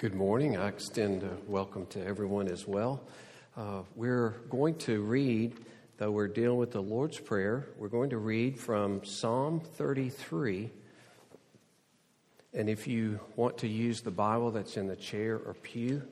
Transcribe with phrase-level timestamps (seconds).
[0.00, 0.56] Good morning.
[0.56, 3.02] I extend a welcome to everyone as well.
[3.54, 5.60] Uh, we're going to read,
[5.98, 10.70] though we're dealing with the Lord's Prayer, we're going to read from Psalm 33.
[12.54, 16.02] And if you want to use the Bible that's in the chair or pew,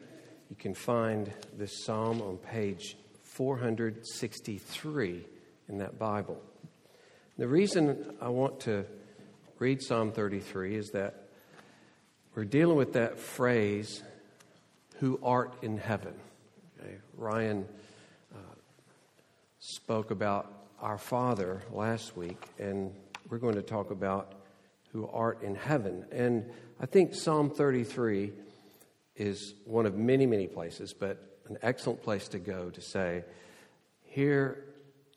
[0.50, 5.24] you can find this psalm on page 463
[5.70, 6.38] in that Bible.
[7.38, 8.84] The reason I want to
[9.58, 11.27] read Psalm 33 is that
[12.34, 14.02] we're dealing with that phrase,
[14.98, 16.14] who art in heaven.
[16.80, 16.96] Okay.
[17.16, 17.66] Ryan
[18.34, 18.38] uh,
[19.58, 22.92] spoke about our Father last week, and
[23.28, 24.34] we're going to talk about
[24.92, 26.04] who art in heaven.
[26.12, 28.32] And I think Psalm 33
[29.16, 33.24] is one of many, many places, but an excellent place to go to say,
[34.04, 34.64] here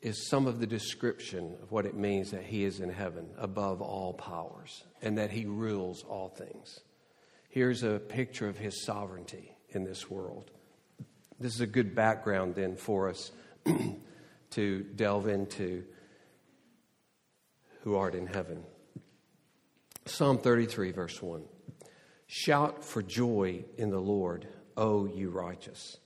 [0.00, 3.80] is some of the description of what it means that he is in heaven above
[3.80, 6.80] all powers and that he rules all things.
[7.52, 10.50] Here's a picture of his sovereignty in this world.
[11.38, 13.30] This is a good background then for us
[14.52, 15.84] to delve into
[17.82, 18.62] who art in heaven.
[20.06, 21.42] Psalm 33, verse 1.
[22.26, 24.48] Shout for joy in the Lord,
[24.78, 25.98] O you righteous.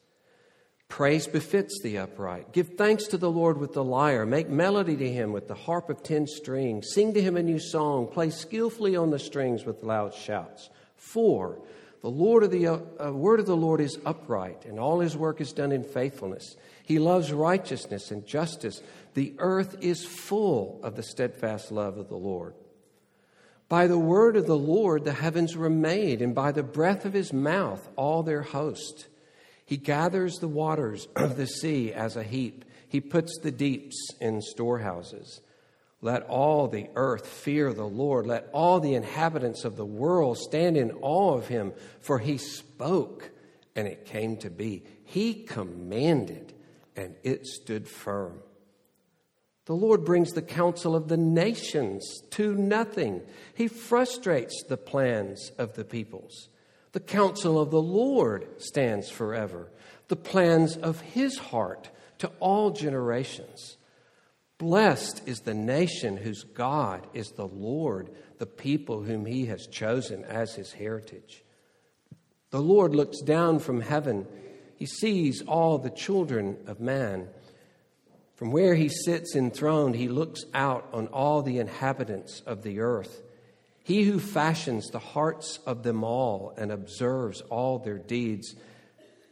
[0.88, 2.52] Praise befits the upright.
[2.52, 4.26] Give thanks to the Lord with the lyre.
[4.26, 6.88] Make melody to him with the harp of ten strings.
[6.92, 8.08] Sing to him a new song.
[8.08, 10.70] Play skillfully on the strings with loud shouts.
[10.96, 11.60] For
[12.02, 15.40] the Lord of the uh, word of the Lord is upright, and all his work
[15.40, 16.56] is done in faithfulness.
[16.84, 18.80] He loves righteousness and justice.
[19.14, 22.54] The earth is full of the steadfast love of the Lord.
[23.68, 27.12] By the word of the Lord the heavens were made, and by the breath of
[27.12, 29.08] his mouth all their host.
[29.64, 32.64] He gathers the waters of the sea as a heap.
[32.88, 35.40] He puts the deeps in storehouses.
[36.02, 38.26] Let all the earth fear the Lord.
[38.26, 43.30] Let all the inhabitants of the world stand in awe of him, for he spoke
[43.74, 44.84] and it came to be.
[45.04, 46.54] He commanded
[46.96, 48.40] and it stood firm.
[49.66, 53.22] The Lord brings the counsel of the nations to nothing.
[53.54, 56.48] He frustrates the plans of the peoples.
[56.92, 59.70] The counsel of the Lord stands forever,
[60.08, 63.75] the plans of his heart to all generations.
[64.58, 70.24] Blessed is the nation whose God is the Lord, the people whom he has chosen
[70.24, 71.44] as his heritage.
[72.50, 74.26] The Lord looks down from heaven.
[74.76, 77.28] He sees all the children of man.
[78.36, 83.22] From where he sits enthroned, he looks out on all the inhabitants of the earth.
[83.82, 88.56] He who fashions the hearts of them all and observes all their deeds.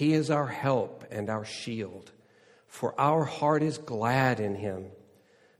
[0.00, 2.10] He is our help and our shield.
[2.66, 4.86] For our heart is glad in him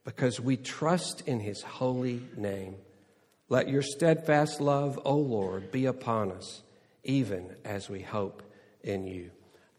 [0.03, 2.77] because we trust in his holy name.
[3.51, 6.63] Let your steadfast love, O Lord, be upon us,
[7.05, 8.43] even as we hope
[8.83, 9.31] in you.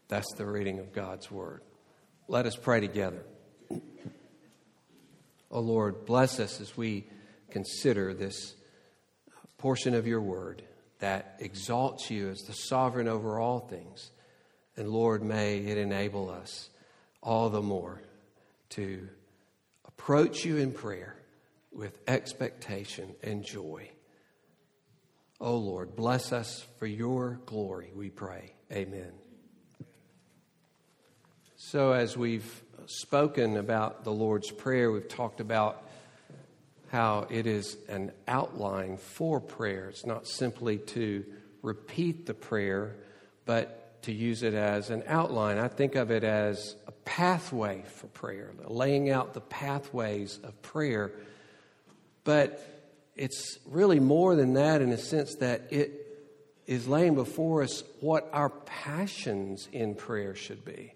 [0.06, 1.62] That's the reading of God's word.
[2.28, 3.24] Let us pray together.
[5.50, 7.08] O Lord, bless us as we
[7.50, 8.54] consider this
[9.58, 10.62] portion of your word
[11.00, 14.12] that exalts you as the sovereign over all things
[14.76, 16.70] and Lord, may it enable us
[17.22, 18.02] all the more
[18.70, 19.08] to
[19.84, 21.16] approach you in prayer
[21.72, 23.90] with expectation and joy.
[25.40, 28.52] Oh Lord, bless us for your glory, we pray.
[28.70, 29.12] Amen.
[31.56, 35.82] So, as we've spoken about the Lord's Prayer, we've talked about
[36.90, 39.88] how it is an outline for prayer.
[39.88, 41.24] It's not simply to
[41.62, 42.96] repeat the prayer,
[43.46, 45.58] but to use it as an outline.
[45.58, 51.12] I think of it as a pathway for prayer, laying out the pathways of prayer.
[52.24, 52.60] But
[53.16, 56.02] it's really more than that in a sense that it
[56.66, 60.94] is laying before us what our passions in prayer should be,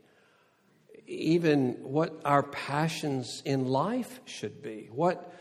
[1.06, 5.34] even what our passions in life should be, what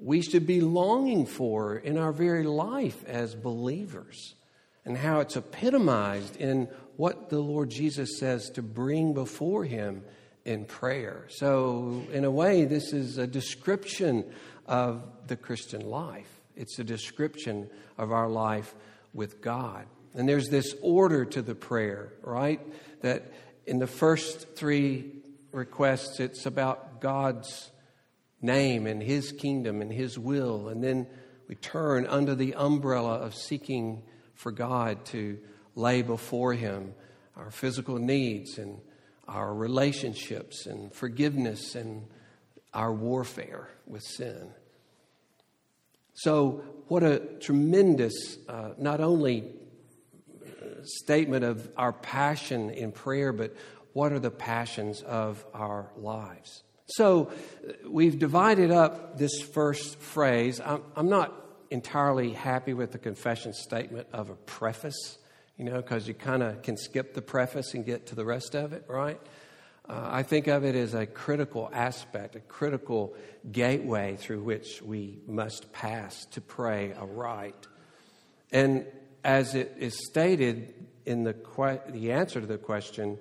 [0.00, 4.34] we should be longing for in our very life as believers,
[4.84, 10.04] and how it's epitomized in what the Lord Jesus says to bring before Him
[10.44, 11.26] in prayer.
[11.28, 14.24] So, in a way, this is a description
[14.66, 17.68] of the Christian life, it's a description
[17.98, 18.74] of our life
[19.12, 19.86] with God.
[20.14, 22.60] And there's this order to the prayer, right?
[23.00, 23.32] That
[23.66, 25.10] in the first three
[25.52, 27.70] requests, it's about God's
[28.42, 30.68] name and His kingdom and His will.
[30.68, 31.06] And then
[31.48, 34.02] we turn under the umbrella of seeking
[34.34, 35.38] for God to
[35.74, 36.94] lay before Him
[37.36, 38.78] our physical needs and
[39.26, 42.06] our relationships and forgiveness and
[42.74, 44.50] our warfare with sin.
[46.14, 49.44] So, what a tremendous, uh, not only
[50.84, 53.54] statement of our passion in prayer, but
[53.92, 56.62] what are the passions of our lives?
[56.86, 57.30] So,
[57.86, 60.60] we've divided up this first phrase.
[60.60, 61.34] I'm, I'm not
[61.70, 65.18] entirely happy with the confession statement of a preface,
[65.62, 68.56] you know, because you kind of can skip the preface and get to the rest
[68.56, 69.20] of it, right?
[69.88, 73.14] Uh, I think of it as a critical aspect, a critical
[73.52, 77.68] gateway through which we must pass to pray aright.
[78.50, 78.86] And
[79.22, 80.74] as it is stated
[81.06, 83.16] in the, que- the answer to the question,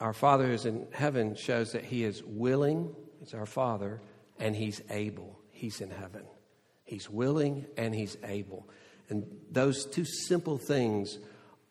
[0.00, 4.02] our Father who is in heaven shows that He is willing, He's our Father,
[4.38, 5.40] and He's able.
[5.50, 6.26] He's in heaven.
[6.84, 8.68] He's willing and He's able.
[9.12, 11.18] And those two simple things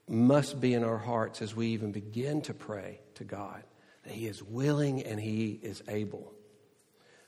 [0.07, 3.63] must be in our hearts as we even begin to pray to God
[4.03, 6.33] that He is willing and He is able.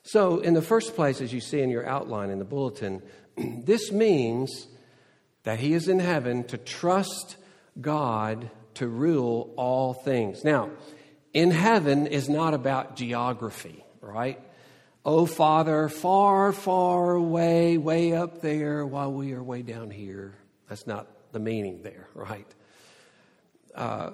[0.04, 3.02] So, in the first place, as you see in your outline in the bulletin,
[3.36, 4.68] this means
[5.42, 7.36] that He is in heaven to trust
[7.80, 10.44] God to rule all things.
[10.44, 10.70] Now,
[11.32, 14.40] in heaven is not about geography, right?
[15.06, 20.34] Oh, Father, far, far away, way up there, while we are way down here.
[20.68, 22.46] That's not the meaning there, right?
[23.74, 24.10] Uh,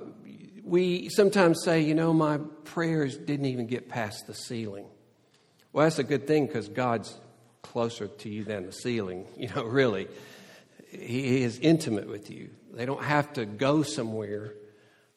[0.64, 4.86] we sometimes say, you know, my prayers didn't even get past the ceiling.
[5.72, 7.16] Well, that's a good thing because God's
[7.62, 10.08] closer to you than the ceiling, you know, really.
[10.90, 12.50] He is intimate with you.
[12.72, 14.54] They don't have to go somewhere.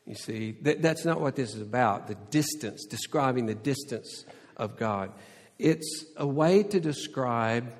[0.06, 4.26] You see, that, that's not what this is about the distance, describing the distance
[4.56, 5.12] of God.
[5.60, 7.74] It's a way to describe,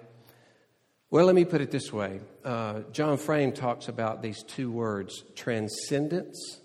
[1.10, 2.22] well, let me put it this way.
[2.44, 6.60] Uh, John Frame talks about these two words transcendence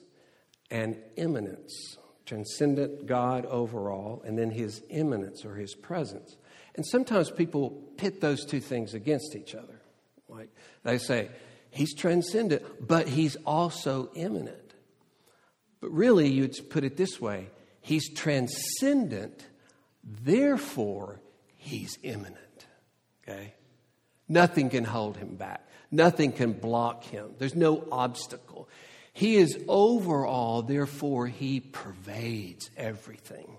[0.70, 1.96] and immanence.
[2.26, 6.36] Transcendent God overall, and then his immanence or his presence.
[6.74, 9.80] And sometimes people pit those two things against each other.
[10.28, 10.50] Like
[10.82, 11.30] they say,
[11.70, 14.74] he's transcendent, but he's also immanent.
[15.80, 17.48] But really, you'd put it this way
[17.80, 19.46] he's transcendent,
[20.24, 21.20] therefore,
[21.56, 22.66] he's immanent.
[23.22, 23.54] Okay?
[24.28, 28.68] Nothing can hold him back, nothing can block him, there's no obstacle.
[29.12, 33.56] He is over all, therefore, he pervades everything,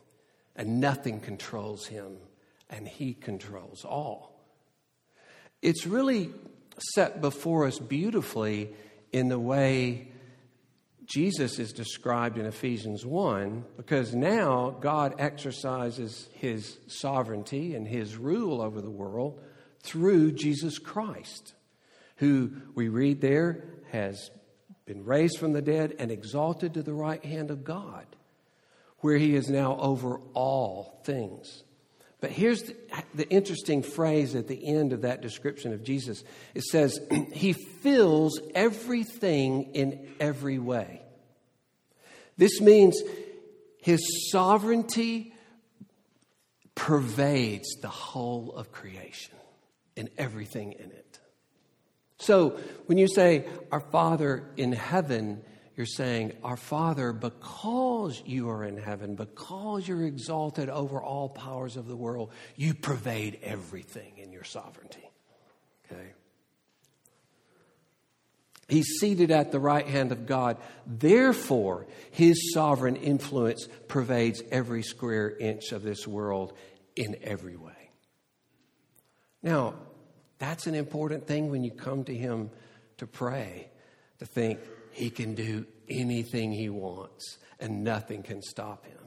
[0.56, 2.18] and nothing controls him,
[2.70, 4.40] and he controls all.
[5.62, 6.30] It's really
[6.96, 8.70] set before us beautifully
[9.12, 10.08] in the way
[11.10, 18.62] Jesus is described in Ephesians 1, because now God exercises his sovereignty and his rule
[18.62, 19.42] over the world
[19.82, 21.56] through Jesus Christ,
[22.18, 24.30] who we read there has
[24.86, 28.06] been raised from the dead and exalted to the right hand of God,
[29.00, 31.64] where he is now over all things.
[32.22, 32.76] But here's the,
[33.16, 36.24] the, interesting phrase at the end of that description of Jesus
[36.54, 37.00] it says,
[37.34, 41.02] He fills everything in every way.
[42.38, 43.02] This means
[43.82, 45.34] His sovereignty
[46.76, 49.36] pervades the whole of creation
[49.96, 51.20] and everything in it.
[52.18, 55.42] So when you say, Our Father in heaven,
[55.80, 61.78] you're saying, Our Father, because you are in heaven, because you're exalted over all powers
[61.78, 65.10] of the world, you pervade everything in your sovereignty.
[65.86, 66.10] Okay?
[68.68, 70.58] He's seated at the right hand of God.
[70.86, 76.52] Therefore, his sovereign influence pervades every square inch of this world
[76.98, 77.90] in every way.
[79.42, 79.76] Now,
[80.40, 82.50] that's an important thing when you come to Him
[82.98, 83.70] to pray,
[84.18, 84.60] to think
[84.92, 88.98] He can do anything He wants and nothing can stop Him.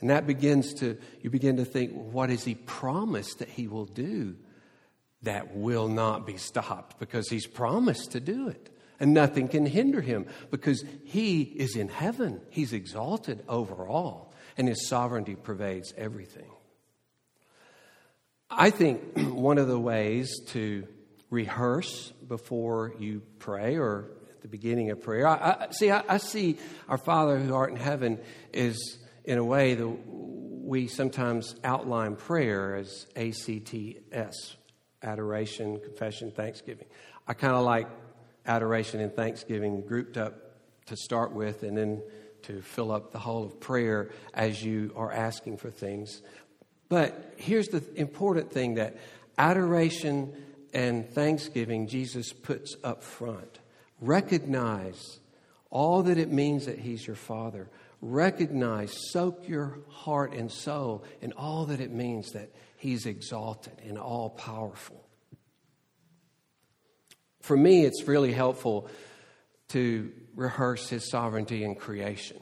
[0.00, 3.86] And that begins to, you begin to think, what has He promised that He will
[3.86, 4.36] do
[5.22, 8.70] that will not be stopped because He's promised to do it.
[9.00, 12.40] And nothing can hinder Him because He is in heaven.
[12.50, 16.50] He's exalted over all, and His sovereignty pervades everything.
[18.50, 20.86] I think one of the ways to
[21.30, 24.10] rehearse before you pray or
[24.44, 27.76] the beginning of prayer, I, I see, I, I, see our Father who art in
[27.76, 28.20] heaven
[28.52, 34.56] is in a way that we sometimes outline prayer as ACTS
[35.02, 36.86] adoration, confession, thanksgiving.
[37.26, 37.88] I kind of like
[38.44, 40.34] adoration and thanksgiving grouped up
[40.86, 42.02] to start with and then
[42.42, 46.20] to fill up the whole of prayer as you are asking for things.
[46.90, 48.98] But here's the important thing that
[49.38, 50.34] adoration
[50.74, 53.60] and thanksgiving Jesus puts up front.
[54.04, 55.18] Recognize
[55.70, 57.70] all that it means that He's your Father.
[58.02, 63.98] Recognize, soak your heart and soul in all that it means that He's exalted and
[63.98, 65.08] all powerful.
[67.40, 68.88] For me, it's really helpful
[69.68, 72.40] to rehearse His sovereignty in creation.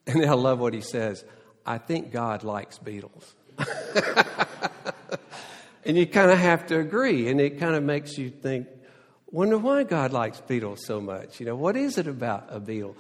[0.05, 1.23] And I love what he says.
[1.65, 3.35] I think God likes beetles.
[5.85, 8.67] and you kind of have to agree, and it kind of makes you think,
[9.33, 11.41] wonder why God likes beetles so much.
[11.41, 12.95] You know, what is it about a beetle?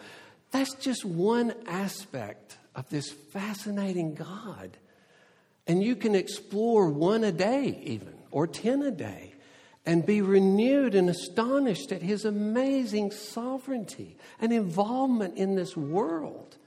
[0.51, 4.77] That's just one aspect of this fascinating God.
[5.65, 9.33] And you can explore one a day, even, or 10 a day,
[9.85, 16.57] and be renewed and astonished at his amazing sovereignty and involvement in this world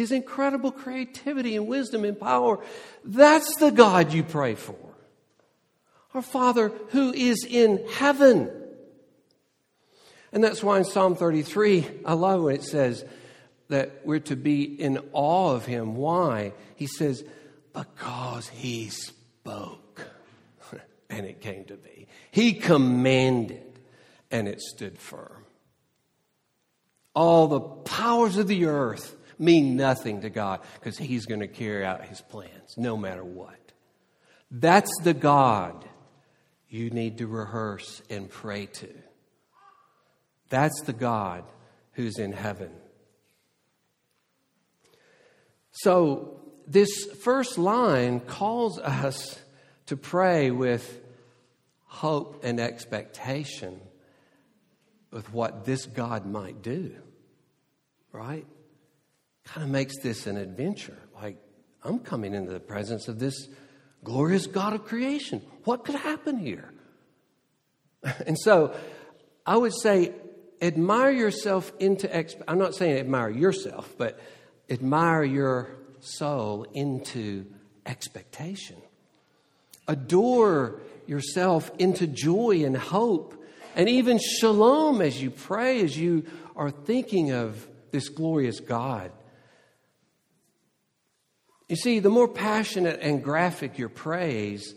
[0.00, 2.58] his incredible creativity and wisdom and power.
[3.04, 4.76] That's the God you pray for.
[6.14, 8.50] Our Father who is in heaven.
[10.32, 13.04] And that's why in Psalm 33, I love when it says
[13.68, 15.96] that we're to be in awe of Him.
[15.96, 16.52] Why?
[16.76, 17.24] He says,
[17.72, 20.02] because He spoke
[21.10, 22.08] and it came to be.
[22.30, 23.80] He commanded
[24.30, 25.44] and it stood firm.
[27.14, 31.84] All the powers of the earth mean nothing to God because He's going to carry
[31.84, 33.56] out His plans no matter what.
[34.50, 35.84] That's the God
[36.68, 38.88] you need to rehearse and pray to.
[40.50, 41.44] That's the God
[41.92, 42.70] who's in heaven.
[45.72, 49.38] So, this first line calls us
[49.86, 51.00] to pray with
[51.86, 53.80] hope and expectation
[55.10, 56.94] with what this God might do,
[58.12, 58.46] right?
[59.44, 60.98] kind of makes this an adventure.
[61.14, 61.36] Like,
[61.82, 63.48] I'm coming into the presence of this
[64.04, 65.42] glorious God of creation.
[65.64, 66.72] What could happen here?
[68.26, 68.74] And so
[69.44, 70.14] I would say,
[70.60, 74.20] admire yourself into, exp- I'm not saying admire yourself, but
[74.68, 77.46] admire your soul into
[77.86, 78.76] expectation.
[79.88, 83.34] Adore yourself into joy and hope,
[83.74, 86.24] and even shalom as you pray, as you
[86.56, 89.10] are thinking of this glorious God
[91.70, 94.74] you see, the more passionate and graphic your praise,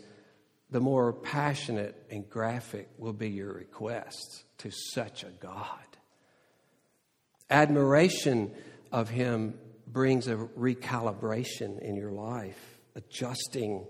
[0.74, 5.86] the more passionate and graphic will be your requests to such a God.
[7.48, 8.50] Admiration
[8.90, 9.54] of Him
[9.86, 12.58] brings a recalibration in your life,
[12.96, 13.86] adjusting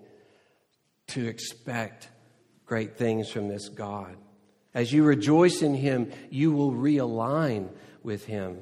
[1.07, 2.11] to expect
[2.67, 4.19] great things from this God
[4.75, 7.71] As you rejoice in him, you will realign
[8.03, 8.59] with him.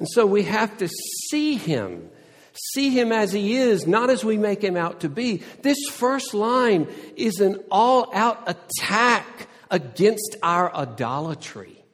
[0.00, 0.88] And so we have to
[1.30, 2.10] see him,
[2.72, 5.42] see him as he is, not as we make him out to be.
[5.62, 11.84] This first line is an all out attack against our idolatry.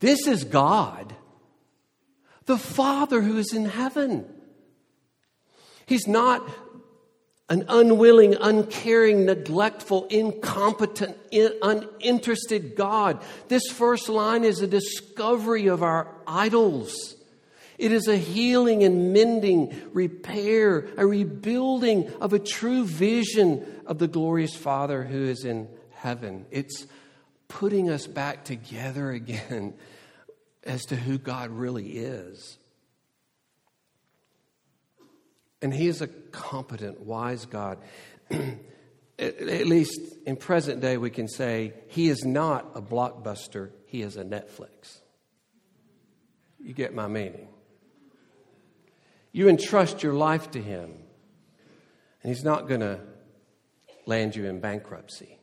[0.00, 1.14] This is God,
[2.46, 4.26] the Father who is in heaven.
[5.86, 6.46] He's not
[7.48, 13.22] an unwilling, uncaring, neglectful, incompetent, uninterested God.
[13.48, 17.16] This first line is a discovery of our idols.
[17.78, 24.08] It is a healing and mending, repair, a rebuilding of a true vision of the
[24.08, 26.46] glorious Father who is in heaven.
[26.50, 26.86] It's
[27.48, 29.74] putting us back together again
[30.64, 32.58] as to who God really is.
[35.60, 37.78] And He is a competent, wise God.
[39.18, 44.16] at least in present day, we can say He is not a blockbuster, He is
[44.16, 44.98] a Netflix.
[46.60, 47.48] You get my meaning.
[49.34, 50.92] You entrust your life to Him,
[52.22, 53.00] and He's not going to
[54.06, 55.40] land you in bankruptcy.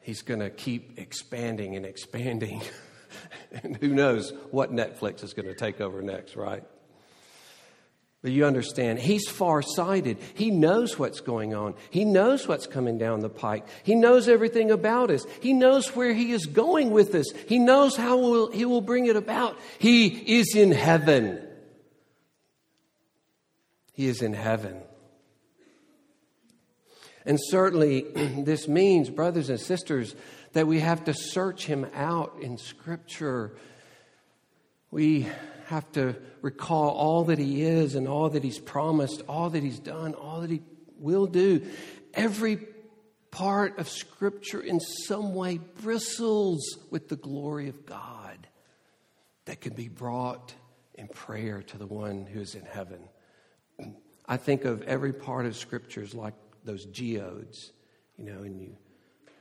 [0.00, 2.62] He's going to keep expanding and expanding.
[3.62, 6.64] and who knows what Netflix is going to take over next, right?
[8.22, 10.18] But you understand, he's farsighted.
[10.34, 11.74] He knows what's going on.
[11.90, 13.68] He knows what's coming down the pike.
[13.84, 15.24] He knows everything about us.
[15.40, 17.30] He knows where he is going with us.
[17.46, 19.60] He knows how will, he will bring it about.
[19.78, 21.40] He is in heaven.
[23.94, 24.82] He is in heaven.
[27.24, 28.02] And certainly,
[28.44, 30.14] this means, brothers and sisters,
[30.52, 33.56] that we have to search him out in Scripture.
[34.90, 35.28] We
[35.66, 39.78] have to recall all that He is and all that He's promised, all that He's
[39.78, 40.60] done, all that He
[40.98, 41.64] will do.
[42.12, 42.58] Every
[43.30, 48.46] part of Scripture in some way bristles with the glory of God
[49.46, 50.52] that can be brought
[50.94, 53.00] in prayer to the one who is in heaven.
[54.26, 56.34] I think of every part of Scriptures like
[56.64, 57.72] those geodes,
[58.16, 58.76] you know, and you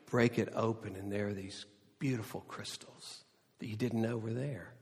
[0.07, 1.65] break it open, and there are these
[1.99, 3.23] beautiful crystals
[3.59, 4.73] that you didn't know were there.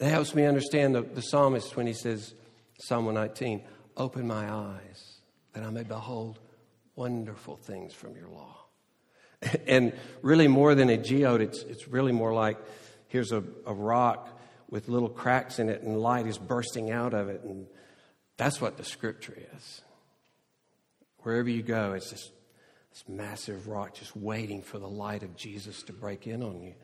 [0.00, 2.34] That helps me understand the, the psalmist when he says,
[2.80, 3.62] Psalm 119,
[3.96, 5.20] open my eyes
[5.52, 6.40] that I may behold
[6.96, 8.56] wonderful things from your law.
[9.66, 12.58] and really, more than a geode, it's, it's really more like
[13.08, 14.28] here's a, a rock
[14.68, 17.42] with little cracks in it, and light is bursting out of it.
[17.44, 17.66] And
[18.36, 19.82] that's what the scripture is.
[21.18, 22.30] Wherever you go, it's just
[22.90, 26.74] this massive rock just waiting for the light of Jesus to break in on you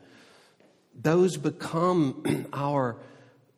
[0.99, 2.97] those become our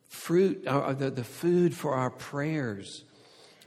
[0.08, 3.04] fruit, our, the, the food for our prayers.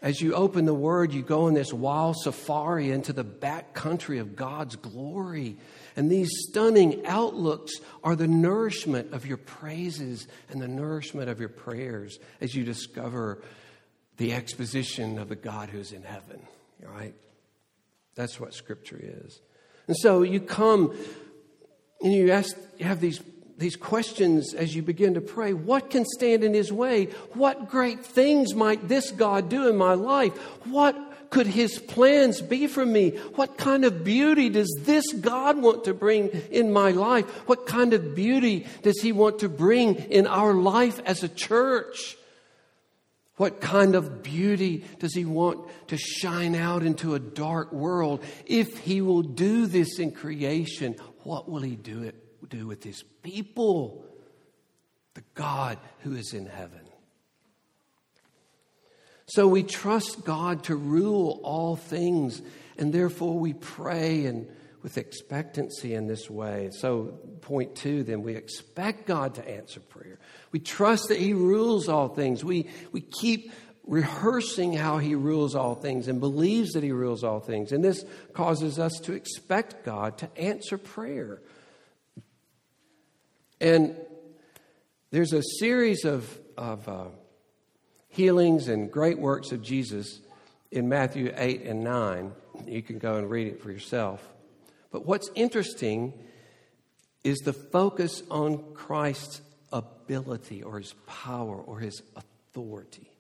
[0.01, 4.19] As you open the Word, you go on this wild safari into the back country
[4.19, 5.57] of God's glory.
[5.95, 11.49] And these stunning outlooks are the nourishment of your praises and the nourishment of your
[11.49, 13.41] prayers as you discover
[14.17, 16.41] the exposition of the God who's in heaven,
[16.81, 17.13] right?
[18.15, 19.39] That's what Scripture is.
[19.87, 20.97] And so you come
[22.01, 23.21] and you ask, you have these
[23.57, 25.51] these questions as you begin to pray.
[25.51, 27.05] What can stand in his way?
[27.33, 30.37] What great things might this God do in my life?
[30.65, 30.95] What
[31.29, 33.11] could his plans be for me?
[33.35, 37.25] What kind of beauty does this God want to bring in my life?
[37.47, 42.15] What kind of beauty does he want to bring in our life as a church?
[43.37, 48.23] What kind of beauty does he want to shine out into a dark world?
[48.45, 52.15] If he will do this in creation, what will he do it
[52.49, 54.05] do with his people,
[55.13, 56.81] the God who is in heaven.
[59.27, 62.41] So we trust God to rule all things,
[62.77, 64.47] and therefore we pray and
[64.83, 66.69] with expectancy in this way.
[66.71, 70.19] So, point two, then we expect God to answer prayer.
[70.51, 72.43] We trust that He rules all things.
[72.43, 73.51] We, we keep
[73.85, 77.71] rehearsing how He rules all things and believes that He rules all things.
[77.71, 81.41] And this causes us to expect God to answer prayer.
[83.59, 83.95] And
[85.11, 87.05] there's a series of, of uh,
[88.09, 90.19] healings and great works of Jesus
[90.71, 92.31] in Matthew 8 and 9.
[92.65, 94.21] You can go and read it for yourself.
[94.91, 96.13] But what's interesting
[97.23, 103.11] is the focus on Christ's ability or his power or his authority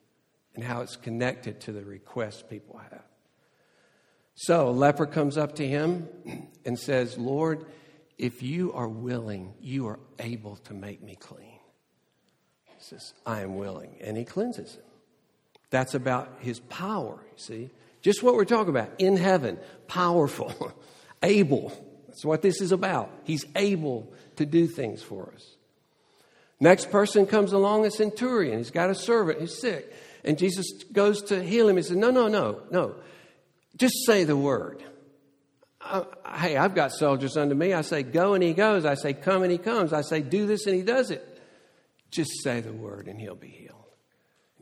[0.55, 3.03] and how it's connected to the requests people have.
[4.35, 6.07] So, a leper comes up to him
[6.65, 7.65] and says, Lord,
[8.17, 11.59] if you are willing, you are able to make me clean.
[12.65, 13.95] He says, I am willing.
[14.01, 14.83] And he cleanses him.
[15.69, 17.69] That's about his power, you see.
[18.01, 19.57] Just what we're talking about in heaven,
[19.87, 20.73] powerful.
[21.23, 21.73] Able.
[22.07, 23.11] That's what this is about.
[23.23, 25.56] He's able to do things for us.
[26.59, 28.57] Next person comes along, a centurion.
[28.57, 29.93] He's got a servant who's sick.
[30.23, 31.77] And Jesus goes to heal him.
[31.77, 32.95] He says, No, no, no, no.
[33.75, 34.83] Just say the word.
[36.35, 37.73] Hey, I've got soldiers under me.
[37.73, 38.85] I say, Go, and he goes.
[38.85, 39.93] I say, Come, and he comes.
[39.93, 41.25] I say, Do this, and he does it.
[42.09, 43.75] Just say the word, and he'll be healed.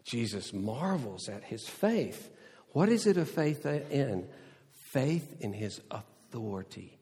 [0.04, 2.30] Jesus marvels at his faith.
[2.74, 4.28] What is it a faith in?
[4.92, 6.98] Faith in his authority,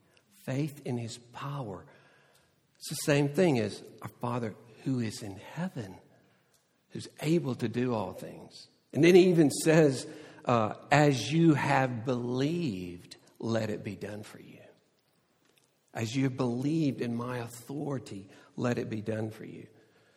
[0.45, 1.85] faith in his power.
[2.77, 5.95] It's the same thing as our Father who is in heaven,
[6.89, 8.67] who's able to do all things.
[8.93, 10.05] And then he even says,
[10.45, 14.59] uh, As you have believed, let it be done for you.
[15.93, 19.67] As you have believed in my authority, let it be done for you.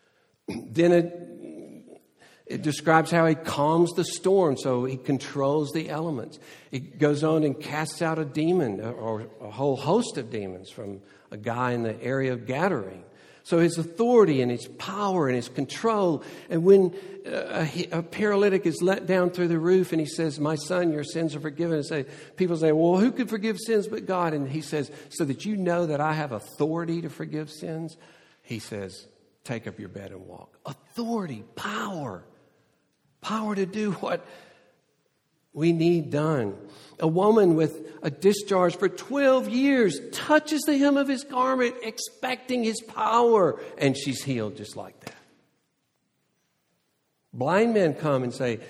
[0.49, 2.03] then it,
[2.47, 6.39] it describes how he calms the storm, so he controls the elements.
[6.71, 11.03] It goes on and casts out a demon or a whole host of demons from
[11.31, 13.03] a guy in the area of Gadarene.
[13.47, 16.25] So his authority and his power and his control.
[16.51, 16.93] And when
[17.25, 20.91] uh, a, a, paralytic is let down through the roof and he says, My son,
[20.93, 24.35] your sins are forgiven, and say, people say, Well, who could forgive sins but God?
[24.35, 27.97] And he says, So that you know that I have authority to forgive sins,
[28.43, 29.07] he says,
[29.45, 30.59] Take up your bed and walk.
[30.67, 32.25] Authority, power,
[33.21, 34.27] power to do what
[35.57, 36.55] we need done.
[37.01, 42.63] A woman with a discharge for 12 years touches the hem of his garment, expecting
[42.63, 45.15] his power, and she's healed just like that.
[47.33, 48.61] Blind men come and say,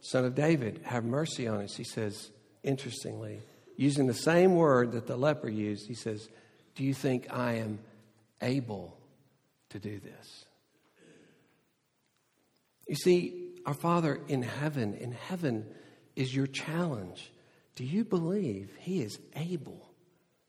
[0.00, 1.76] Son of David, have mercy on us.
[1.76, 2.32] He says,
[2.64, 3.40] interestingly,
[3.76, 6.28] using the same word that the leper used, he says,
[6.74, 7.78] Do you think I am
[8.42, 8.98] able
[9.70, 10.46] to do this?
[12.88, 15.66] You see, our Father in heaven, in heaven,
[16.16, 17.30] is your challenge.
[17.76, 19.88] Do you believe He is able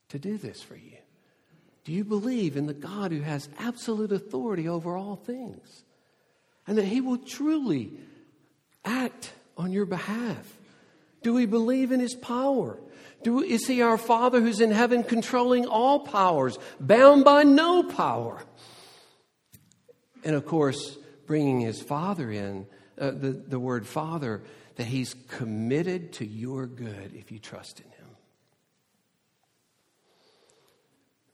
[0.10, 0.98] to do this for you?
[1.84, 5.84] Do you believe in the God who has absolute authority over all things?
[6.68, 7.92] And that He will truly
[8.84, 10.52] act on your behalf?
[11.22, 12.78] Do we believe in His power?
[13.24, 18.44] Do, is He our Father who's in heaven controlling all powers, bound by no power?
[20.24, 20.98] And of course,
[21.28, 22.68] bringing His Father in,
[23.00, 24.42] uh, the, the word Father
[24.76, 28.06] that He's committed to your good if you trust in Him.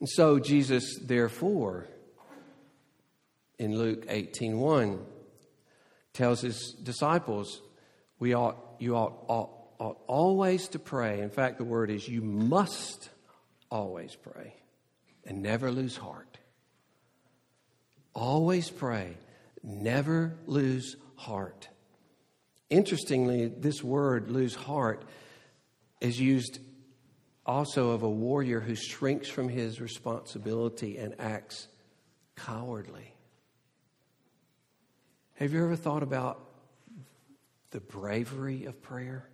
[0.00, 1.86] And so Jesus, therefore,
[3.58, 4.98] in Luke 18 1,
[6.12, 7.60] tells his disciples,
[8.18, 11.20] we ought, you ought, ought, ought always to pray.
[11.20, 13.10] In fact, the word is you must
[13.70, 14.54] always pray
[15.24, 16.38] and never lose heart.
[18.14, 19.16] Always pray,
[19.62, 21.68] never lose heart.
[22.72, 25.04] Interestingly, this word, lose heart,
[26.00, 26.58] is used
[27.44, 31.68] also of a warrior who shrinks from his responsibility and acts
[32.34, 33.12] cowardly.
[35.34, 36.48] Have you ever thought about
[37.72, 39.28] the bravery of prayer?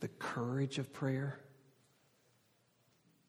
[0.00, 1.40] The courage of prayer?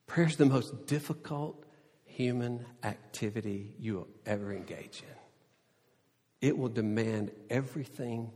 [0.08, 1.65] Prayer is the most difficult
[2.06, 6.47] human activity you will ever engage in.
[6.47, 8.32] It will demand everything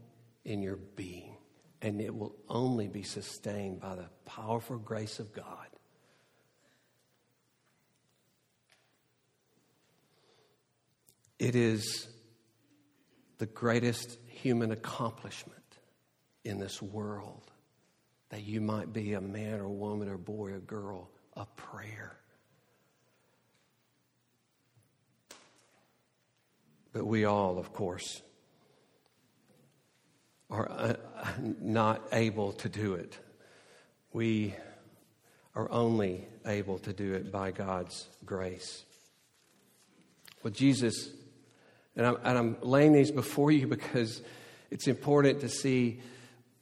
[0.48, 1.36] in your being,
[1.82, 5.68] and it will only be sustained by the powerful grace of God.
[11.38, 12.08] It is
[13.38, 15.58] the greatest human accomplishment
[16.46, 17.52] in this world
[18.30, 22.18] that you might be a man or woman or boy or girl of prayer.
[26.94, 28.22] But we all, of course,
[30.50, 30.94] are uh,
[31.62, 33.18] not able to do it.
[34.14, 34.56] We
[35.56, 38.84] are only able to do it by God's grace.
[40.44, 41.10] Well, Jesus,
[41.96, 44.22] and I'm, and I'm laying these before you because
[44.72, 46.00] it's important to see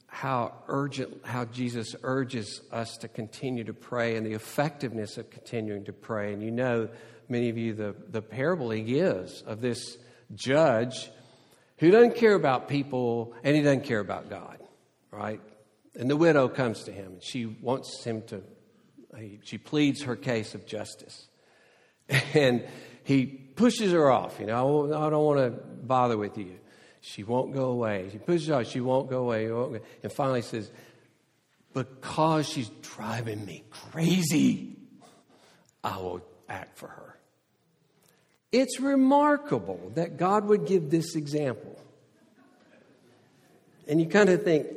[0.07, 5.83] how urgent, how Jesus urges us to continue to pray and the effectiveness of continuing
[5.85, 6.33] to pray.
[6.33, 6.87] And you know,
[7.27, 9.97] many of you, the, the parable he gives of this
[10.33, 11.09] judge
[11.77, 14.59] who doesn't care about people and he doesn't care about God,
[15.11, 15.41] right?
[15.95, 18.38] And the widow comes to him and she wants him to,
[19.13, 21.27] uh, she pleads her case of justice.
[22.33, 22.67] And
[23.03, 26.59] he pushes her off, you know, I don't want to bother with you.
[27.01, 28.09] She won't go away.
[28.11, 29.79] He pushes her off, she won't go away.
[30.03, 30.69] And finally says,
[31.73, 34.77] because she's driving me crazy,
[35.83, 37.14] I will act for her.
[38.51, 41.79] It's remarkable that God would give this example.
[43.88, 44.67] And you kind of think,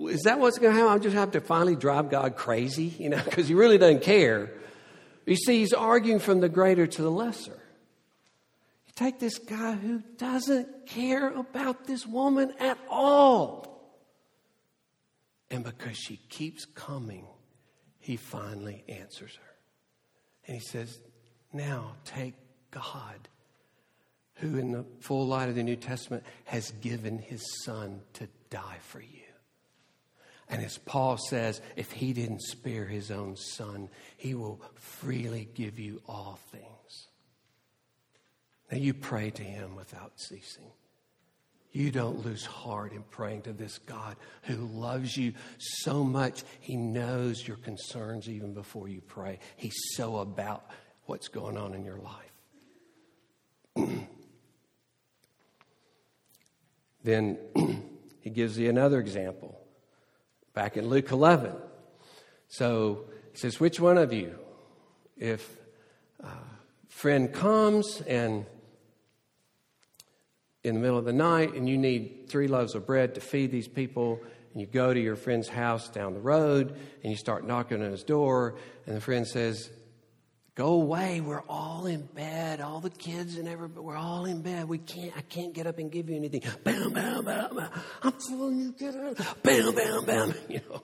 [0.00, 0.92] is that what's going to happen?
[0.92, 4.50] I'll just have to finally drive God crazy, you know, because he really doesn't care.
[5.26, 7.58] You see, he's arguing from the greater to the lesser.
[8.86, 13.70] You take this guy who doesn't care about this woman at all.
[15.50, 17.26] And because she keeps coming,
[18.00, 19.54] he finally answers her.
[20.46, 20.98] And he says,
[21.54, 22.34] Now take
[22.72, 23.28] God,
[24.34, 28.78] who in the full light of the New Testament has given his son to die
[28.80, 29.08] for you.
[30.48, 35.78] And as Paul says, if he didn't spare his own son, he will freely give
[35.78, 37.08] you all things.
[38.70, 40.70] Now you pray to him without ceasing.
[41.70, 46.44] You don't lose heart in praying to this God who loves you so much.
[46.60, 49.40] He knows your concerns even before you pray.
[49.56, 50.66] He's so about
[51.06, 52.32] what's going on in your life.
[57.04, 57.38] then
[58.20, 59.60] he gives you another example
[60.54, 61.52] back in Luke 11.
[62.48, 64.38] So he says, Which one of you,
[65.16, 65.56] if
[66.20, 66.30] a
[66.88, 68.46] friend comes and
[70.62, 73.50] in the middle of the night and you need three loaves of bread to feed
[73.50, 74.20] these people,
[74.52, 77.90] and you go to your friend's house down the road and you start knocking on
[77.90, 78.54] his door,
[78.86, 79.70] and the friend says,
[80.54, 81.20] Go away.
[81.20, 82.60] We're all in bed.
[82.60, 84.68] All the kids and everybody, we're all in bed.
[84.68, 86.42] We can't, I can't get up and give you anything.
[86.62, 87.70] Bam, bam, bam, bam.
[88.02, 89.42] I'm telling you, get up.
[89.42, 90.34] Bam, bam, bam.
[90.48, 90.82] You know,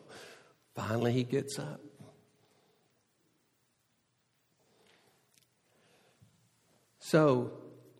[0.74, 1.80] finally he gets up.
[6.98, 7.52] So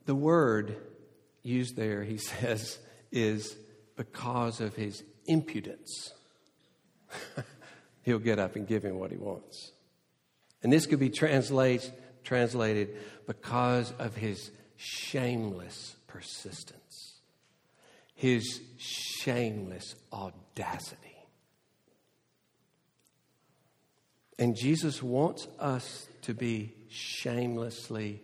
[0.06, 0.76] the word
[1.42, 2.80] used there, he says,
[3.12, 3.56] is
[3.96, 6.12] because of his impudence.
[8.02, 9.72] He'll get up and give him what he wants.
[10.62, 11.90] And this could be translate,
[12.24, 12.96] translated
[13.26, 17.20] because of his shameless persistence,
[18.14, 20.96] his shameless audacity.
[24.38, 28.22] And Jesus wants us to be shamelessly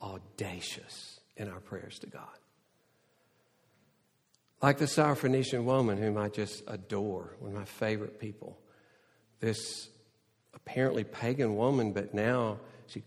[0.00, 2.22] audacious in our prayers to God.
[4.62, 8.58] Like the Syrophoenician woman, whom I just adore, one of my favorite people.
[9.40, 9.88] This
[10.66, 13.02] apparently pagan woman, but now she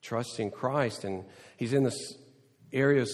[0.00, 1.04] trusts in Christ.
[1.04, 1.24] And
[1.56, 2.14] he's in this
[2.72, 3.08] area of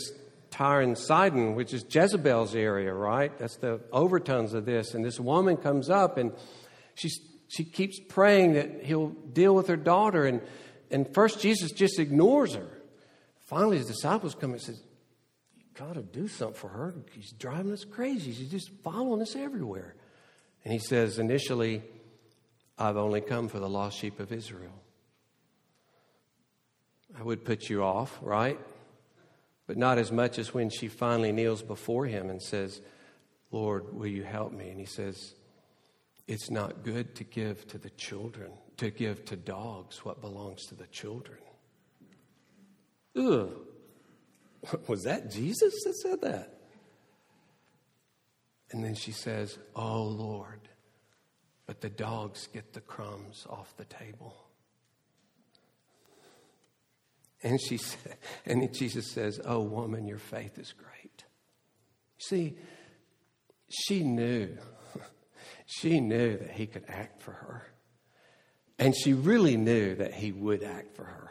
[0.51, 3.37] Tyre and Sidon, which is Jezebel's area, right?
[3.38, 4.94] That's the overtones of this.
[4.94, 6.33] And this woman comes up and
[6.94, 10.24] she's, she keeps praying that he'll deal with her daughter.
[10.27, 10.42] And,
[10.90, 12.68] and first, Jesus just ignores her.
[13.46, 14.83] Finally, his disciples come and says,
[15.57, 16.94] You got to do something for her.
[17.14, 18.35] She's driving us crazy.
[18.35, 19.94] She's just following us everywhere.
[20.64, 21.83] And he says, initially,
[22.79, 24.83] I've only come for the lost sheep of Israel.
[27.19, 28.59] I would put you off, right?
[29.67, 32.81] But not as much as when she finally kneels before him and says,
[33.51, 34.71] Lord, will you help me?
[34.71, 35.35] And he says,
[36.27, 40.75] It's not good to give to the children, to give to dogs what belongs to
[40.75, 41.38] the children.
[43.17, 43.51] Ugh.
[44.87, 46.55] Was that Jesus that said that?
[48.71, 50.68] And then she says, Oh Lord,
[51.69, 54.35] but the dogs get the crumbs off the table.
[57.43, 61.25] And she said, and Jesus says, Oh, woman, your faith is great.
[62.17, 62.57] See,
[63.69, 64.57] she knew,
[65.67, 67.67] she knew that he could act for her.
[68.79, 71.31] And she really knew that he would act for her.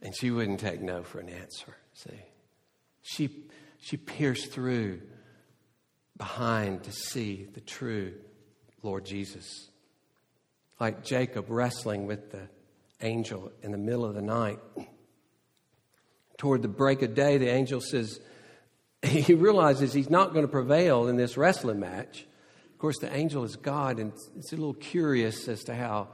[0.00, 1.74] And she wouldn't take no for an answer.
[1.94, 2.22] See,
[3.02, 3.30] she,
[3.80, 5.02] she pierced through
[6.16, 8.14] behind to see the true
[8.82, 9.68] Lord Jesus.
[10.78, 12.48] Like Jacob wrestling with the
[13.02, 14.58] angel in the middle of the night.
[16.38, 18.20] Toward the break of day, the angel says,
[19.02, 22.26] he realizes he's not going to prevail in this wrestling match.
[22.72, 26.08] Of course, the angel is God, and it's a little curious as to how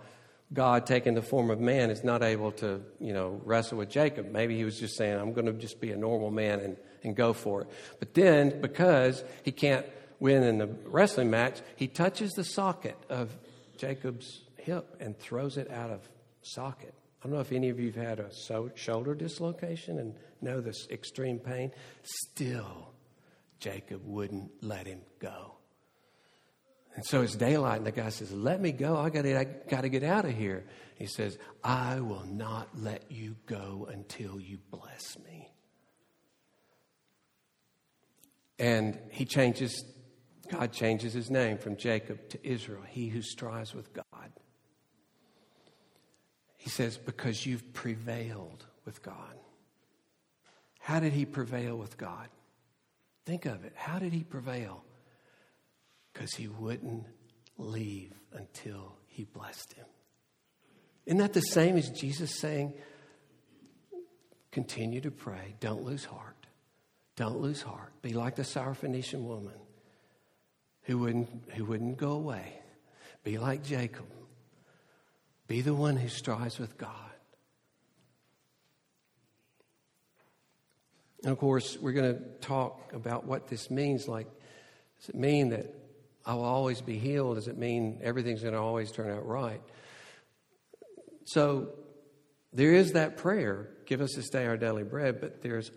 [0.53, 4.31] God, taking the form of man, is not able to, you know, wrestle with Jacob.
[4.31, 7.17] Maybe he was just saying, I'm going to just be a normal man and, and
[7.17, 7.69] go for it.
[7.99, 9.87] But then, because he can't
[10.19, 13.37] when in the wrestling match, he touches the socket of
[13.77, 16.09] Jacob's hip and throws it out of
[16.43, 16.95] socket.
[17.23, 18.31] I don't know if any of you have had a
[18.75, 21.73] shoulder dislocation and know this extreme pain.
[22.03, 22.93] Still,
[23.59, 25.57] Jacob wouldn't let him go.
[26.95, 28.97] And so it's daylight, and the guy says, Let me go.
[28.97, 29.45] I got I
[29.83, 30.65] to get out of here.
[30.95, 35.53] He says, I will not let you go until you bless me.
[38.59, 39.85] And he changes
[40.49, 44.05] God changes his name from Jacob to Israel, he who strives with God.
[46.57, 49.35] He says, because you've prevailed with God.
[50.81, 52.29] How did he prevail with God?
[53.25, 53.73] Think of it.
[53.77, 54.83] How did he prevail?
[56.17, 57.05] because he wouldn't
[57.59, 59.85] leave until he blessed him.
[61.05, 62.73] Isn't that the same as Jesus saying,
[64.51, 66.47] continue to pray, don't lose heart.
[67.17, 67.93] Don't lose heart.
[68.01, 69.55] Be like the Syrophoenician woman
[70.87, 72.61] who wouldn't, who wouldn't go away.
[73.25, 74.07] Be like Jacob.
[75.49, 76.91] Be the one who strives with God.
[81.23, 84.07] And of course, we're going to talk about what this means.
[84.07, 84.29] Like,
[85.01, 85.75] does it mean that
[86.25, 87.37] I will always be healed?
[87.37, 89.61] Does it mean everything's going to always turn out right?
[91.25, 91.71] So,
[92.53, 95.71] there is that prayer give us this day our daily bread, but there's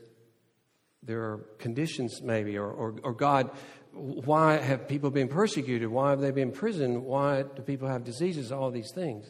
[1.03, 3.51] there are conditions maybe, or, or, or God,
[3.93, 5.89] why have people been persecuted?
[5.89, 7.03] Why have they been in prison?
[7.03, 8.51] Why do people have diseases?
[8.51, 9.29] All these things.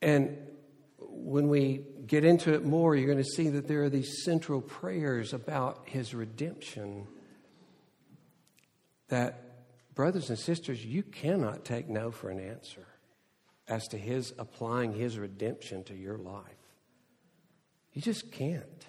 [0.00, 0.36] And
[0.98, 4.60] when we get into it more, you're going to see that there are these central
[4.60, 7.06] prayers about his redemption
[9.08, 12.86] that, brothers and sisters, you cannot take no for an answer
[13.68, 16.44] as to his applying his redemption to your life.
[17.92, 18.86] You just can't.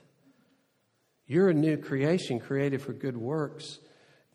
[1.26, 3.80] You're a new creation created for good works.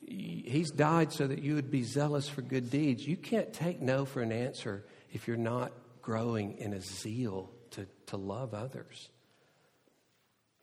[0.06, 3.06] He's died so that you would be zealous for good deeds.
[3.06, 7.86] You can't take no for an answer if you're not growing in a zeal to,
[8.06, 9.08] to love others.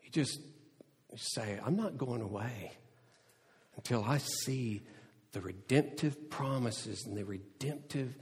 [0.04, 0.40] You just
[1.16, 2.74] say, I'm not going away
[3.76, 4.82] until I see
[5.32, 8.16] the redemptive promises and the redemptive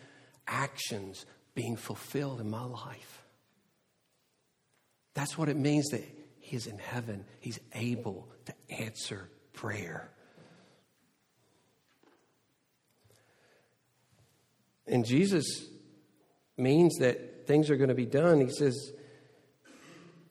[0.48, 1.26] actions
[1.56, 3.24] being fulfilled in my life.
[5.14, 6.04] That's what it means that
[6.40, 7.26] He is in heaven.
[7.40, 10.12] He's able to answer prayer.
[14.88, 15.66] And Jesus
[16.58, 18.42] means that things are going to be done.
[18.42, 18.92] He says,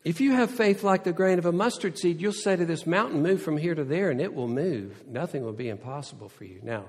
[0.07, 2.87] if you have faith like the grain of a mustard seed, you'll say to this
[2.87, 5.05] mountain, Move from here to there, and it will move.
[5.05, 6.61] Nothing will be impossible for you.
[6.63, 6.85] Now,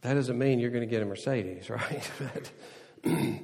[0.00, 2.10] that doesn't mean you're going to get a Mercedes, right?
[2.18, 3.12] but,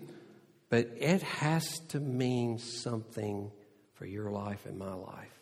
[0.71, 3.51] but it has to mean something
[3.93, 5.39] for your life and my life.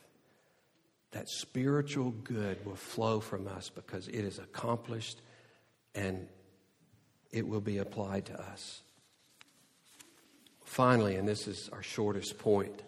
[1.12, 5.20] That spiritual good will flow from us because it is accomplished
[5.94, 6.28] and
[7.30, 8.82] it will be applied to us.
[10.64, 12.82] Finally, and this is our shortest point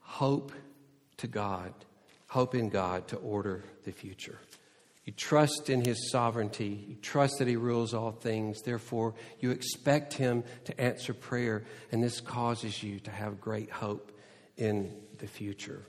[0.00, 0.52] hope
[1.16, 1.74] to God,
[2.28, 4.38] hope in God to order the future.
[5.04, 6.86] You trust in His sovereignty.
[6.88, 8.62] You trust that He rules all things.
[8.62, 14.12] Therefore, you expect Him to answer prayer, and this causes you to have great hope
[14.56, 15.84] in the future.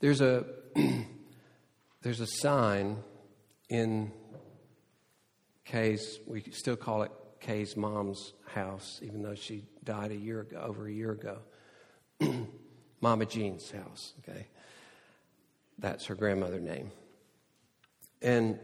[0.00, 0.44] There's a
[2.02, 2.96] There's a sign
[3.68, 4.10] in
[5.64, 10.60] Kay's, we still call it Kay's mom's house, even though she died a year ago,
[10.64, 11.38] over a year ago.
[13.00, 14.48] Mama Jean's house, okay?
[15.78, 16.90] That's her grandmother name.
[18.20, 18.58] And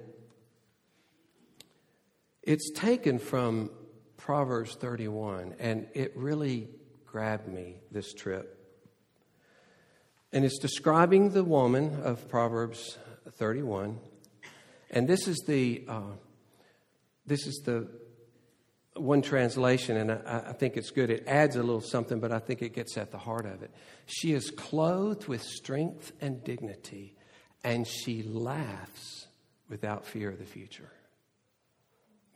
[2.43, 3.71] it's taken from
[4.17, 6.69] Proverbs 31, and it really
[7.07, 8.57] grabbed me this trip.
[10.33, 12.99] And it's describing the woman of Proverbs
[13.35, 13.99] 31.
[14.91, 16.13] And this is the, uh,
[17.27, 17.89] this is the
[18.95, 21.11] one translation, and I, I think it's good.
[21.11, 23.71] It adds a little something, but I think it gets at the heart of it.
[24.07, 27.15] She is clothed with strength and dignity,
[27.63, 29.27] and she laughs
[29.69, 30.91] without fear of the future.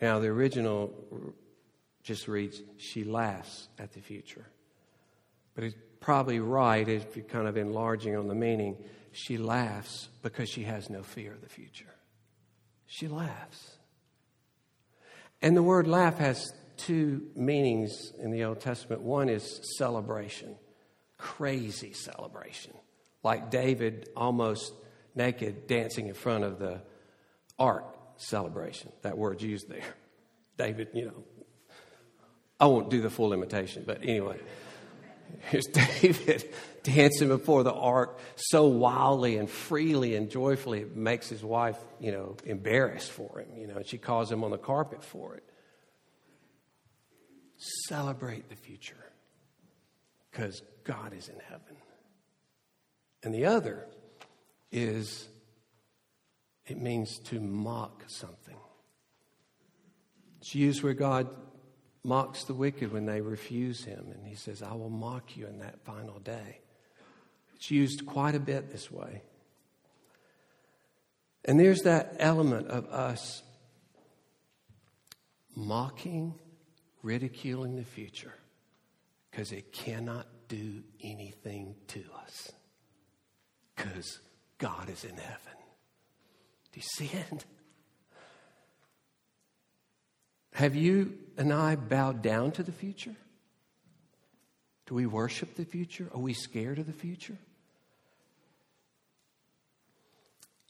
[0.00, 0.92] Now, the original
[2.02, 4.46] just reads, She laughs at the future.
[5.55, 8.76] But it's probably right if you're kind of enlarging on the meaning
[9.12, 11.94] she laughs because she has no fear of the future.
[12.87, 13.77] She laughs.
[15.40, 19.03] And the word laugh has two meanings in the Old Testament.
[19.03, 20.57] One is celebration,
[21.18, 22.75] crazy celebration,
[23.22, 24.72] like David almost
[25.14, 26.81] naked dancing in front of the
[27.59, 27.85] ark
[28.16, 28.92] celebration.
[29.03, 29.94] That word's used there.
[30.59, 31.25] David, you know,
[32.61, 34.38] I won't do the full imitation, but anyway.
[35.40, 35.66] Here's
[36.01, 41.79] David dancing before the ark so wildly and freely and joyfully it makes his wife,
[42.00, 45.35] you know, embarrassed for him, you know, and she calls him on the carpet for
[45.35, 45.44] it.
[47.87, 48.96] Celebrate the future
[50.31, 51.77] because God is in heaven.
[53.23, 53.87] And the other
[54.73, 55.29] is
[56.67, 58.56] it means to mock something.
[60.40, 61.29] It's used where God
[62.05, 64.07] mocks the wicked when they refuse him.
[64.13, 66.61] And he says, I will mock you in that final day.
[67.57, 69.23] It's used quite a bit this way.
[71.44, 73.42] And there's that element of us
[75.55, 76.35] mocking,
[77.03, 78.35] ridiculing the future
[79.31, 82.53] because it cannot do anything to us.
[83.75, 84.21] Because
[84.59, 85.57] God is in heaven.
[86.73, 87.44] Do you see it?
[90.53, 93.17] Have you and I bowed down to the future?
[94.87, 96.09] Do we worship the future?
[96.15, 97.38] Are we scared of the future?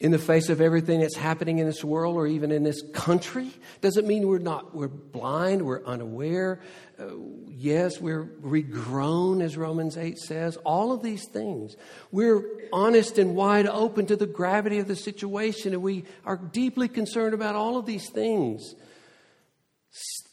[0.02, 3.52] in the face of everything that's happening in this world or even in this country
[3.80, 6.60] doesn't mean we're not we're blind we're unaware
[6.98, 7.04] uh,
[7.46, 11.76] yes we're regrown as romans 8 says all of these things
[12.10, 16.88] we're honest and wide open to the gravity of the situation and we are deeply
[16.88, 18.74] concerned about all of these things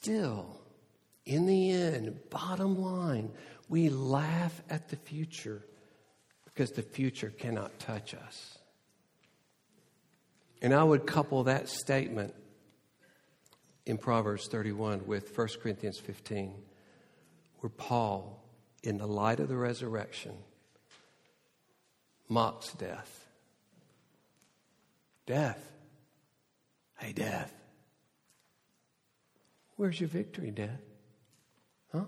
[0.01, 0.61] still
[1.25, 3.31] in the end bottom line
[3.67, 5.61] we laugh at the future
[6.45, 8.59] because the future cannot touch us
[10.61, 12.33] and I would couple that statement
[13.85, 16.53] in Proverbs 31 with 1 Corinthians 15,
[17.59, 18.43] where Paul,
[18.83, 20.33] in the light of the resurrection,
[22.27, 23.25] mocks death.
[25.25, 25.71] Death.
[26.97, 27.58] Hey, death.
[29.79, 30.81] Where's your victory, death?
[31.93, 32.03] Huh?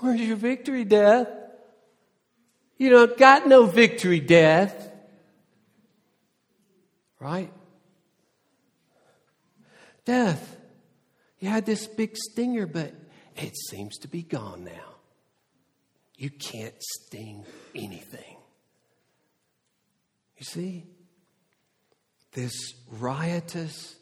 [0.00, 1.28] Where's your victory, death?
[2.78, 4.90] You don't got no victory, death.
[7.20, 7.52] Right?
[10.06, 10.56] Death.
[11.38, 12.94] You had this big stinger, but
[13.36, 14.94] it seems to be gone now.
[16.16, 18.38] You can't sting anything.
[20.38, 20.86] You see?
[22.32, 22.54] This
[22.88, 23.96] riotous,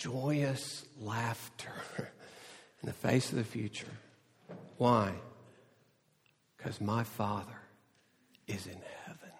[0.00, 3.86] joyous laughter in the face of the future.
[4.78, 5.12] Why?
[6.56, 7.60] Because my Father
[8.48, 9.30] is in heaven.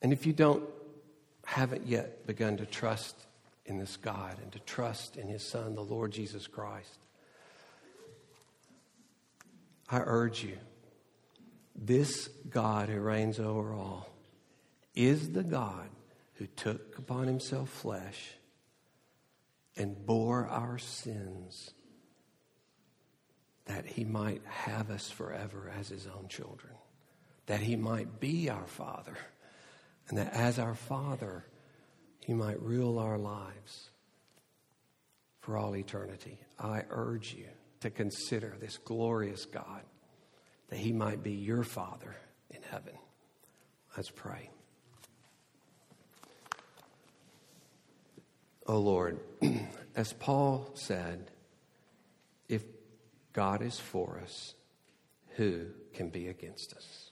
[0.00, 0.62] And if you don't,
[1.44, 3.26] haven't yet begun to trust
[3.66, 6.98] in this God and to trust in His Son, the Lord Jesus Christ,
[9.90, 10.56] I urge you,
[11.74, 14.08] this God who reigns over all
[14.94, 15.88] is the God
[16.38, 18.30] who took upon Himself flesh
[19.76, 21.72] and bore our sins
[23.66, 26.74] that He might have us forever as His own children,
[27.46, 29.16] that He might be our Father
[30.08, 31.44] and that as our Father,
[32.20, 33.90] He might rule our lives
[35.40, 36.38] for all eternity.
[36.58, 37.48] I urge you
[37.80, 39.82] to consider this glorious God,
[40.68, 42.16] that He might be your Father
[42.50, 42.94] in heaven.
[43.96, 44.50] Let's pray.
[48.68, 49.18] Oh Lord,
[49.96, 51.30] as Paul said,
[52.50, 52.62] if
[53.32, 54.54] God is for us,
[55.36, 57.10] who can be against us?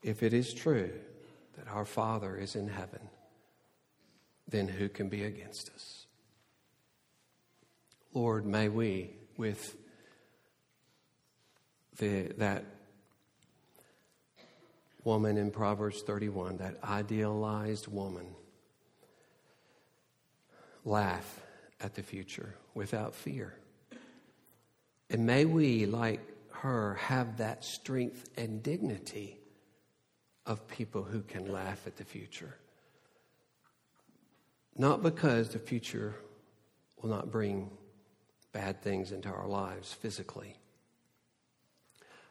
[0.00, 0.92] If it is true
[1.56, 3.00] that our Father is in heaven,
[4.46, 6.06] then who can be against us?
[8.14, 9.76] Lord, may we, with
[11.98, 12.64] the, that
[15.02, 18.26] woman in Proverbs 31, that idealized woman,
[20.84, 21.40] laugh
[21.80, 23.54] at the future without fear.
[25.10, 26.20] And may we, like
[26.52, 29.38] her, have that strength and dignity
[30.46, 32.56] of people who can laugh at the future.
[34.76, 36.14] Not because the future
[37.00, 37.70] will not bring
[38.52, 40.56] bad things into our lives physically,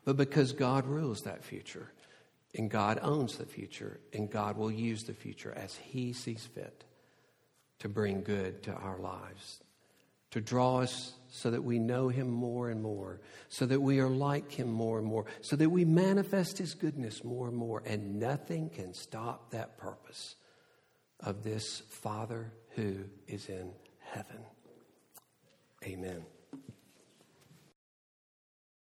[0.05, 1.91] but because God rules that future
[2.55, 6.83] and God owns the future and God will use the future as He sees fit
[7.81, 9.59] to bring good to our lives,
[10.29, 13.19] to draw us so that we know him more and more,
[13.49, 17.23] so that we are like him more and more, so that we manifest his goodness
[17.23, 17.81] more and more.
[17.83, 20.35] And nothing can stop that purpose
[21.19, 24.41] of this Father who is in heaven.
[25.83, 26.23] Amen.